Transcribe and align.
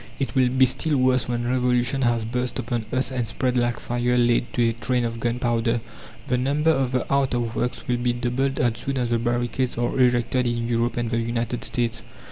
It 0.17 0.33
will 0.33 0.49
be 0.49 0.65
still 0.65 0.97
worse 0.97 1.27
when 1.27 1.47
Revolution 1.47 2.01
has 2.01 2.25
burst 2.25 2.57
upon 2.57 2.87
us 2.91 3.11
and 3.11 3.27
spread 3.27 3.55
like 3.55 3.79
fire 3.79 4.17
laid 4.17 4.51
to 4.53 4.67
a 4.69 4.73
train 4.73 5.05
of 5.05 5.19
gunpowder. 5.19 5.79
The 6.27 6.39
number 6.39 6.71
of 6.71 6.91
the 6.93 7.13
out 7.13 7.35
of 7.35 7.55
works 7.55 7.87
will 7.87 7.97
be 7.97 8.11
doubled 8.11 8.57
as 8.57 8.79
soon 8.79 8.97
as 8.97 9.11
the 9.11 9.19
barricades 9.19 9.77
are 9.77 9.99
erected 9.99 10.47
in 10.47 10.67
Europe 10.67 10.97
and 10.97 11.11
the 11.11 11.19
United 11.19 11.63
States. 11.63 12.01